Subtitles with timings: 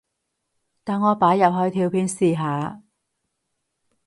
[0.83, 2.81] 等我擺入去條片試下